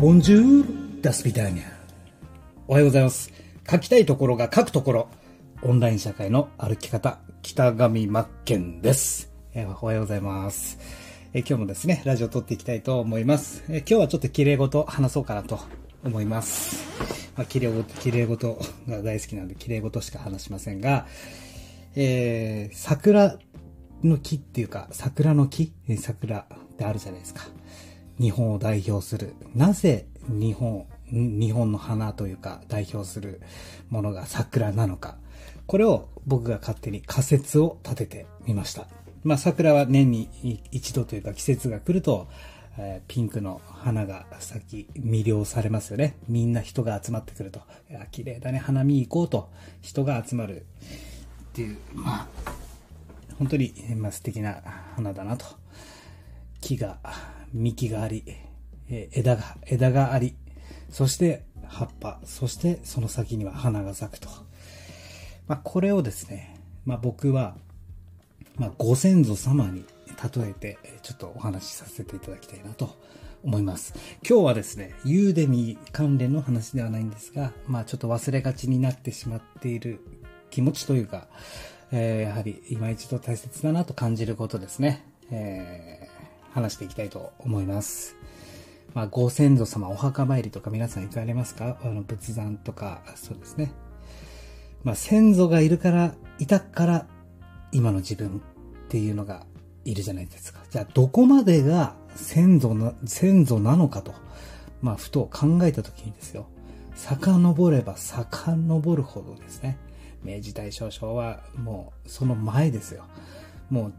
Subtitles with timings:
[0.00, 1.64] ボンジュール、ダスピターニャ。
[2.66, 3.30] おはようございます。
[3.70, 5.08] 書きたいところが書くところ。
[5.60, 9.30] オンライン社会の歩き方、北上真剣です。
[9.52, 10.78] えーおはようございます。
[11.34, 13.62] え今日もですね、ラジオ撮っていきたいと思います。
[13.68, 15.60] え今日はちょっと綺麗事話そうかなと
[16.02, 16.82] 思います。
[17.36, 18.58] まあ、綺麗事、綺麗事
[18.88, 21.06] が大好きなんで、綺麗事しか話しませんが、
[21.94, 23.36] えー、桜
[24.02, 25.74] の木っていうか、桜の木？
[25.98, 26.46] 桜っ
[26.78, 27.42] てあるじゃないですか。
[28.20, 29.34] 日本を代表する。
[29.54, 33.40] なぜ日本、日本の花というか代表する
[33.88, 35.16] ものが桜なのか。
[35.66, 38.86] これを僕が勝手に仮説を立ててみました。
[39.24, 40.28] まあ桜は年に
[40.70, 42.28] 一度というか季節が来ると、
[42.78, 46.16] えピンクの花が咲き魅了されますよね。
[46.28, 47.60] みんな人が集まってくると。
[47.90, 50.66] いや、綺麗だね、花見行こうと人が集まる
[51.50, 52.28] っていう、まあ、
[53.38, 54.62] 本当に、まあ、素敵な
[54.94, 55.46] 花だなと。
[56.60, 56.98] 木が、
[57.52, 58.24] 幹があり、
[58.88, 60.34] え枝が、枝があり、
[60.90, 64.28] そして葉っぱ、そしてその先には花が咲くと。
[65.46, 67.56] まあ、これをですね、まあ、僕は、
[68.56, 69.84] まあ、ご先祖様に
[70.34, 72.96] 例えて、ちょっとお話しさせていただきたいなと
[73.42, 73.94] 思います。
[74.28, 80.00] 今日はですね、ユーデミ関連の話ではないんですが、まあ、ちょっと忘れがちになってしまっている
[80.50, 81.28] 気持ちというか、
[81.92, 85.04] えーやはり今一度大切だなと感じることですね。
[85.30, 85.99] えー
[86.50, 88.16] 話していきたいと思います。
[88.94, 91.78] まあ、ご先祖様、お墓参りとか皆さん行かれますか？
[91.82, 93.72] あの、仏壇とか、そうですね。
[94.82, 97.06] まあ、先祖がいるから、いたから、
[97.70, 99.46] 今の自分っていうのが
[99.84, 100.60] いるじゃないですか。
[100.70, 104.12] じゃあ、どこまでが先祖な、先祖なのかと、
[104.82, 106.46] まあ、ふと考えたときにですよ。
[106.96, 109.78] 遡れば遡るほどですね。
[110.24, 113.04] 明治大正昭和、もう、その前ですよ。
[113.70, 113.92] もう、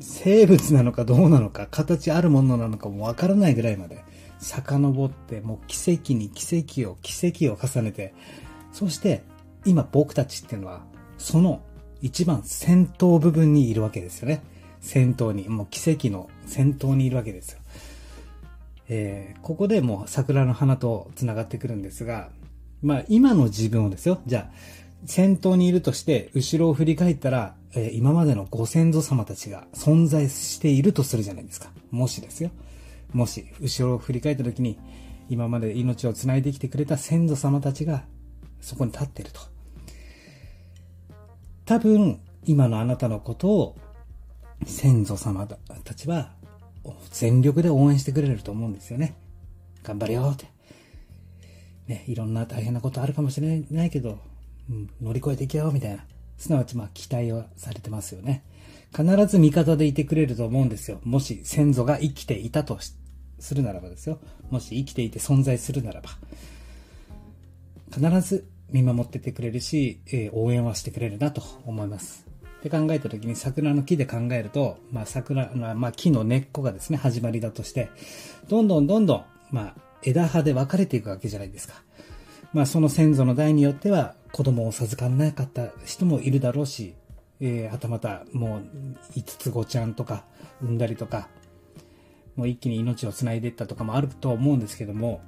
[0.00, 4.04] 生物なのかどうなのか、形あるものなのかもわからないぐらいまで、
[4.38, 8.14] 遡って、もう奇跡に奇跡を、奇跡を重ねて、
[8.72, 9.22] そして、
[9.64, 10.84] 今僕たちっていうのは、
[11.16, 11.62] その
[12.02, 14.42] 一番先頭部分にいるわけですよね。
[14.80, 17.60] 先頭に、もう奇跡の先頭にいるわけですよ。
[18.88, 22.30] えーここでもう桜の花と繋がってくるんですが、
[22.82, 24.20] まあ今の自分をですよ。
[24.26, 24.54] じゃあ、
[25.06, 31.70] 先頭にいるとして、後ろを振り返ったら、えー今までのご先祖様たちが存在しているとするじゃないですか。
[31.90, 32.50] もしですよ。
[33.12, 34.78] もし、後ろを振り返った時に、
[35.28, 38.04] 今まで命を繋いできてくれた先祖様たちが、
[38.60, 39.40] そこに立ってると。
[41.64, 43.76] 多分、今のあなたのことを、
[44.66, 46.32] 先祖様たちは、
[47.10, 49.14] 全力で応援してくれると思うんですよね。
[49.82, 50.46] 頑張れよって。
[51.86, 54.18] ね、いろんな大変なことあるかもしれないけど、
[54.70, 56.04] うん、乗り越えていけよ、みたいな。
[56.38, 58.44] すなわち、まあ、期待はされてますよね。
[58.94, 61.00] 必ず味方でいてくれると思うんですよ。
[61.04, 62.78] もし先祖が生きていたと
[63.40, 64.20] するならばですよ。
[64.50, 66.10] もし生きていて存在するならば。
[67.92, 72.24] 必ず見守っててくれるし、えー応援はしてくれるなと思います。
[72.60, 77.90] って考えた時に桜の木で考えると、まあ桜、まあまあ木の根っこがですね、始まりだとして、
[78.48, 81.82] どんどんどんどん、まあ枝葉で分かれていくわけじゃないですか。
[82.52, 86.96] まあその先祖の代によっては子供を授かんなかった人もいるだろうし、
[87.40, 88.62] えー、はたまたもう
[89.14, 90.24] 五つ子ちゃんとか
[90.60, 91.28] 産んだりとか、
[92.34, 95.20] もう一気に命をつないでいったとかもあると思うんですけども、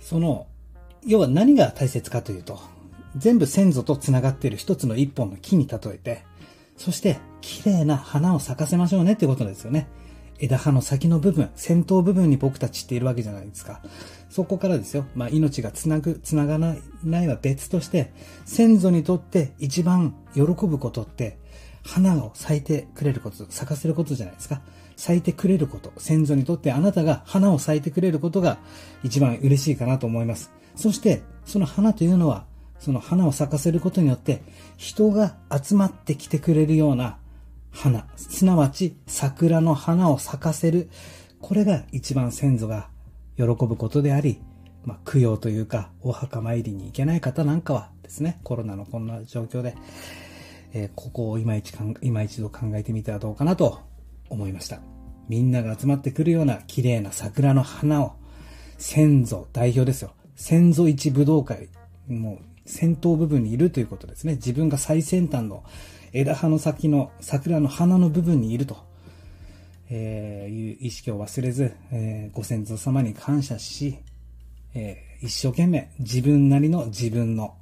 [0.00, 0.48] その、
[1.06, 2.58] 要は何が大切かというと、
[3.16, 6.24] 全部先祖と繋がっている一つの一本の木に例えて、
[6.76, 9.86] そして綺麗な花を咲かせましょうねってことですよね。
[10.38, 13.80] 枝葉の先の部分、先頭部分に僕たちっているわけじゃないですか。
[14.30, 15.06] そこからですよ。
[15.14, 18.12] まあ、命がつなぐ、つながないないは別として、
[18.44, 21.38] 先祖にとって一番喜ぶことって、
[21.82, 24.60] 花を咲いてくれること、咲かせることじゃないですか。
[24.96, 28.58] 咲いてくれること、先祖にとってあなたが花を咲いてくれることが
[29.02, 30.50] 一番嬉しいかなと思います。
[30.76, 32.46] そして、その花というのは、
[32.78, 34.42] その花を咲かせることによって、
[34.76, 37.18] 人が集まってきてくれるような
[37.78, 40.90] 花、すなわち桜の花を咲かせる。
[41.40, 42.90] これが一番先祖が
[43.36, 44.42] 喜ぶことであり、
[44.84, 49.76] まあ、供養というか、お墓参りに行けない方なんかはですね、コロナのこんな状況で、
[50.72, 51.72] えーここを今一
[52.02, 53.78] 今一度考えてみてはどうかなと
[54.28, 54.80] 思いました。
[55.28, 58.14] みんなが集まってくるような綺麗な桜の花を、
[58.76, 60.14] 先祖代表ですよ。
[60.34, 61.68] 先祖一武道会、
[62.08, 64.34] もう先頭部分にいるということですね。
[64.34, 65.62] 自分が最先端の
[66.12, 68.76] 枝葉の先の桜の花の部分にいると、
[69.90, 73.98] えーいう意識を忘れず、えーご先祖様に感謝し、
[74.74, 77.56] えー一生懸命自分なりの自分の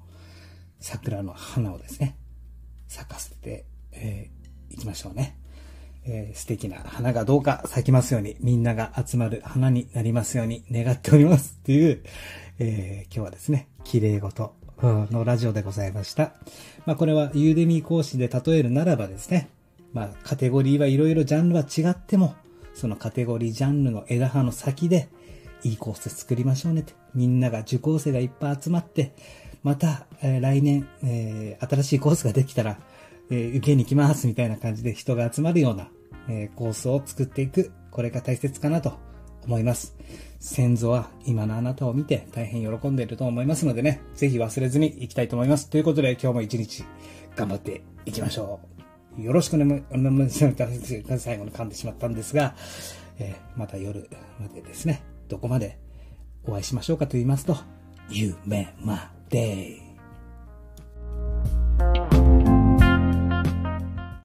[0.80, 2.16] 桜の花をですね、
[2.88, 5.38] 咲かせて、えーいきましょうね。
[6.08, 11.58] えー、素敵な花がどうか咲きますように、みんなが集まる花になりますように願っております。
[11.60, 12.02] っていう、
[12.58, 14.55] えー、今日はですね、綺麗事。
[14.82, 16.32] のラジオでございました。
[16.84, 19.48] まあこれはユーデミー講師で例えるならばですね、
[19.92, 22.34] まあカテゴリーはいろいろジャンルは違っても、
[22.74, 25.08] そのカテゴリージャンルの枝葉の先で、
[25.62, 26.92] いいコース作りましょうねって。
[27.14, 29.14] みんなが受講生がいっぱい集まって、
[29.62, 32.78] また、えー、来年、えー、新しいコースができたら、
[33.30, 35.88] えー、受けに行きますみたいな感じで人が集まるような、
[36.28, 37.72] えコースを作っていく。
[37.90, 39.05] これが大切かなと
[39.46, 39.96] 思います。
[40.40, 45.70] 先祖は今のあなたを見て大変喜んでいると思いますのでね、ぜひ忘れずに行きたいと思います。
[45.70, 46.84] ということで今日も一日
[47.34, 48.60] 頑張っていきましょ
[49.18, 49.22] う。
[49.22, 51.18] よろしくお願いします。
[51.18, 52.54] 最後に噛んでしまったんですが、
[53.18, 55.78] えー、また夜までですね、どこまで
[56.44, 57.56] お会いしましょうかと言いますと、
[58.10, 59.85] 夢まで。